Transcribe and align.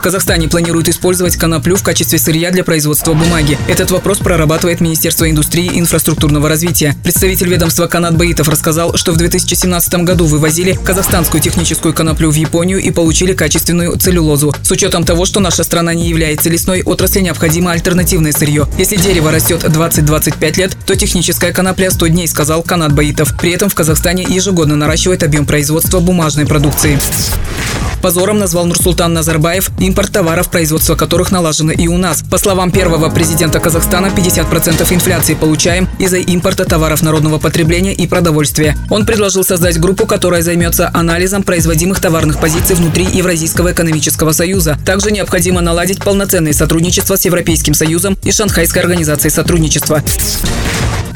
В 0.00 0.02
Казахстане 0.02 0.48
планируют 0.48 0.88
использовать 0.88 1.36
коноплю 1.36 1.76
в 1.76 1.82
качестве 1.82 2.18
сырья 2.18 2.50
для 2.50 2.64
производства 2.64 3.12
бумаги. 3.12 3.58
Этот 3.68 3.90
вопрос 3.90 4.16
прорабатывает 4.16 4.80
Министерство 4.80 5.28
индустрии 5.28 5.66
и 5.66 5.78
инфраструктурного 5.78 6.48
развития. 6.48 6.96
Представитель 7.02 7.50
ведомства 7.50 7.86
Канат 7.86 8.16
Баитов 8.16 8.48
рассказал, 8.48 8.96
что 8.96 9.12
в 9.12 9.18
2017 9.18 9.94
году 10.04 10.24
вывозили 10.24 10.72
казахстанскую 10.72 11.42
техническую 11.42 11.92
коноплю 11.92 12.30
в 12.30 12.34
Японию 12.34 12.78
и 12.78 12.90
получили 12.90 13.34
качественную 13.34 13.94
целлюлозу. 13.98 14.54
С 14.62 14.70
учетом 14.70 15.04
того, 15.04 15.26
что 15.26 15.38
наша 15.38 15.64
страна 15.64 15.92
не 15.92 16.08
является 16.08 16.48
лесной 16.48 16.82
отраслью, 16.82 17.24
необходимо 17.24 17.72
альтернативное 17.72 18.32
сырье. 18.32 18.66
Если 18.78 18.96
дерево 18.96 19.30
растет 19.30 19.64
20-25 19.64 20.56
лет, 20.56 20.76
то 20.86 20.96
техническая 20.96 21.52
конопля 21.52 21.90
100 21.90 22.06
дней, 22.06 22.26
сказал 22.26 22.62
Канат 22.62 22.94
Баитов. 22.94 23.36
При 23.38 23.50
этом 23.50 23.68
в 23.68 23.74
Казахстане 23.74 24.24
ежегодно 24.26 24.76
наращивает 24.76 25.22
объем 25.22 25.44
производства 25.44 26.00
бумажной 26.00 26.46
продукции. 26.46 26.98
Позором 28.02 28.38
назвал 28.38 28.66
Нурсултан 28.66 29.12
Назарбаев 29.12 29.70
импорт 29.78 30.12
товаров, 30.12 30.50
производство 30.50 30.94
которых 30.94 31.30
налажено 31.30 31.72
и 31.72 31.86
у 31.86 31.98
нас. 31.98 32.22
По 32.30 32.38
словам 32.38 32.70
первого 32.70 33.10
президента 33.10 33.60
Казахстана, 33.60 34.06
50% 34.06 34.92
инфляции 34.92 35.34
получаем 35.34 35.88
из-за 35.98 36.18
импорта 36.18 36.64
товаров 36.64 37.02
народного 37.02 37.38
потребления 37.38 37.92
и 37.92 38.06
продовольствия. 38.06 38.76
Он 38.88 39.04
предложил 39.04 39.44
создать 39.44 39.78
группу, 39.78 40.06
которая 40.06 40.42
займется 40.42 40.90
анализом 40.92 41.42
производимых 41.42 42.00
товарных 42.00 42.40
позиций 42.40 42.76
внутри 42.76 43.04
Евразийского 43.04 43.72
экономического 43.72 44.32
союза. 44.32 44.78
Также 44.86 45.10
необходимо 45.10 45.60
наладить 45.60 46.02
полноценное 46.02 46.52
сотрудничество 46.52 47.16
с 47.16 47.24
Европейским 47.24 47.74
союзом 47.74 48.16
и 48.22 48.32
Шанхайской 48.32 48.82
организацией 48.82 49.30
сотрудничества. 49.30 50.02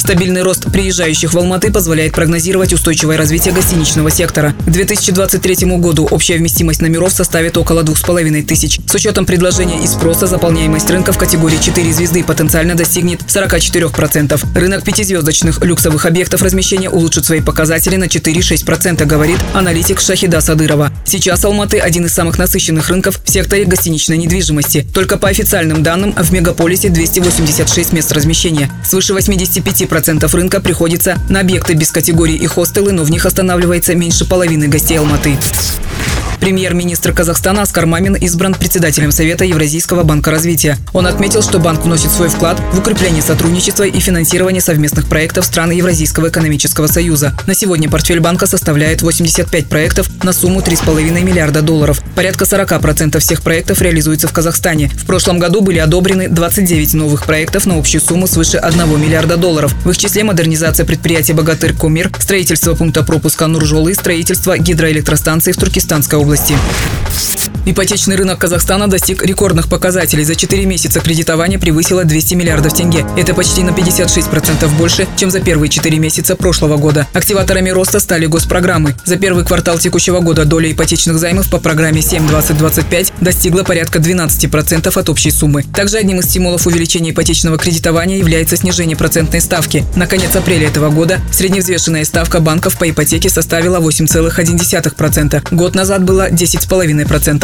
Стабильный 0.05 0.43
рост 0.43 0.71
приезжающих 0.71 1.33
в 1.33 1.39
Алматы 1.39 1.73
позволяет 1.73 2.12
прогнозировать 2.12 2.75
устойчивое 2.75 3.17
развитие 3.17 3.55
гостиничного 3.55 4.11
сектора. 4.11 4.55
К 4.67 4.71
2023 4.71 5.79
году 5.79 6.07
общая 6.11 6.37
вместимость 6.37 6.83
номеров 6.83 7.11
составит 7.11 7.57
около 7.57 7.83
2,5 7.83 8.43
тысяч. 8.43 8.81
С 8.87 8.95
учетом 8.95 9.25
предложения 9.25 9.83
и 9.83 9.87
спроса 9.87 10.27
заполняемость 10.27 10.91
рынка 10.91 11.15
в 11.15 11.17
категории 11.17 11.56
4 11.56 11.91
звезды 11.91 12.23
потенциально 12.23 12.75
достигнет 12.75 13.23
44%. 13.23 14.39
Рынок 14.55 14.84
пятизвездочных 14.84 15.65
люксовых 15.65 16.05
объектов 16.05 16.43
размещения 16.43 16.91
улучшит 16.91 17.25
свои 17.25 17.41
показатели 17.41 17.97
на 17.97 18.05
4-6%, 18.05 19.06
говорит 19.06 19.39
аналитик 19.55 20.03
Шахида 20.03 20.43
Садырова. 20.43 20.93
Сейчас 21.06 21.43
Алматы– 21.47 21.78
один 21.81 22.05
из 22.05 22.12
самых 22.12 22.37
насыщенных 22.37 22.91
рынков 22.91 23.23
в 23.25 23.31
секторе 23.31 23.65
гостиничной 23.65 24.19
недвижимости. 24.19 24.87
Только 24.93 25.17
по 25.17 25.31
официальным 25.31 25.83
данным 25.83 26.12
в 26.12 26.31
мегаполисе 26.31 26.91
286 26.91 27.95
мест 27.95 28.12
размещения. 28.12 28.71
Свыше 28.84 29.15
85% 29.15 29.94
10% 29.95 30.34
рынка 30.34 30.61
приходится 30.61 31.19
на 31.28 31.41
объекты 31.41 31.75
без 31.75 31.91
категории 31.91 32.34
и 32.34 32.47
хостелы, 32.47 32.92
но 32.92 33.05
в 33.05 33.11
них 33.11 33.27
останавливается 33.27 33.95
меньше 33.95 34.25
половины 34.25 34.67
гостей 34.67 34.98
Алматы. 34.98 35.39
Премьер-министр 36.45 37.14
Казахстана 37.14 37.62
Аскар 37.62 37.87
Мамин 37.87 38.17
избран 38.17 38.53
председателем 38.53 39.12
Совета 39.12 39.47
Евразийского 39.47 40.03
банка 40.03 40.31
развития. 40.31 40.77
Он 40.92 41.06
отметил, 41.06 41.41
что 41.41 41.59
банк 41.59 41.87
вносит 41.87 42.11
свой 42.11 42.28
вклад 42.28 42.61
в 42.75 42.81
укрепление 42.81 43.23
сотрудничества 43.23 43.84
и 43.84 43.98
финансирование 43.98 44.61
совместных 44.61 45.09
проектов 45.09 45.47
стран 45.47 45.70
Евразийского 45.70 46.28
экономического 46.28 46.87
союза. 46.87 47.34
На 47.47 47.55
сегодня 47.55 47.89
портфель 47.89 48.20
банка 48.20 48.47
составляет 48.47 49.00
85 49.00 49.69
проектов 49.69 50.06
на 50.22 50.34
сумму 50.34 50.61
3,5 50.61 51.22
миллиарда 51.22 51.62
долларов. 51.62 52.03
Порядка 52.15 52.45
40% 52.45 53.19
всех 53.20 53.41
проектов 53.41 53.81
реализуется 53.81 54.28
в 54.28 54.33
Казахстане. 54.34 54.91
В 54.95 55.06
прошлом 55.06 55.39
году 55.39 55.62
были 55.62 55.78
одобрены 55.78 56.28
29 56.28 56.92
новых 56.92 57.25
проектов 57.25 57.65
на 57.65 57.78
общую 57.78 58.03
сумму 58.03 58.27
свыше 58.27 58.59
1 58.59 59.00
миллиарда 59.00 59.39
долларов. 59.39 59.75
В 59.87 59.89
их 59.89 59.97
числе 59.97 60.25
модернизация 60.25 60.84
предприятия 60.84 61.33
«Богатырь-Кумир», 61.33 62.12
строительство 62.20 62.75
пункта 62.75 63.03
пропуска 63.03 63.47
Нуржолы, 63.47 63.95
строительство 63.95 64.59
гидроэлектростанции 64.59 65.53
в 65.53 65.56
Туркестанской 65.56 66.19
области 66.19 66.34
области. 66.35 67.44
Ипотечный 67.66 68.16
рынок 68.16 68.38
Казахстана 68.38 68.88
достиг 68.88 69.24
рекордных 69.24 69.69
показателей. 69.69 70.24
За 70.24 70.34
4 70.34 70.66
месяца 70.66 71.00
кредитование 71.00 71.58
превысило 71.58 72.04
200 72.04 72.34
миллиардов 72.34 72.75
тенге. 72.75 73.06
Это 73.16 73.32
почти 73.32 73.62
на 73.62 73.70
56% 73.70 74.69
больше, 74.76 75.09
чем 75.16 75.31
за 75.31 75.41
первые 75.41 75.70
4 75.70 75.98
месяца 75.98 76.37
прошлого 76.37 76.76
года. 76.76 77.06
Активаторами 77.14 77.70
роста 77.70 78.00
стали 78.00 78.26
госпрограммы. 78.26 78.94
За 79.06 79.16
первый 79.16 79.47
квартал 79.47 79.78
текущего 79.78 80.20
года 80.20 80.44
доля 80.44 80.70
ипотечных 80.70 81.19
займов 81.19 81.48
по 81.48 81.59
программе 81.59 82.00
7-20-25 82.00 83.12
достигла 83.22 83.62
порядка 83.62 83.98
12% 83.98 84.98
от 84.98 85.09
общей 85.09 85.31
суммы. 85.31 85.62
Также 85.62 85.97
одним 85.97 86.20
из 86.20 86.26
стимулов 86.26 86.66
увеличения 86.66 87.12
ипотечного 87.12 87.56
кредитования 87.56 88.19
является 88.19 88.56
снижение 88.56 88.97
процентной 88.97 89.41
ставки. 89.41 89.84
На 89.97 90.06
конец 90.06 90.37
апреля 90.37 90.69
этого 90.69 90.91
года 90.91 91.19
средневзвешенная 91.32 92.04
ставка 92.04 92.41
банков 92.41 92.76
по 92.76 92.91
ипотеке 92.91 93.31
составила 93.31 93.81
8,1%. 93.81 95.48
Год 95.50 95.75
назад 95.75 96.04
была 96.04 96.28
10,5%. 96.28 97.44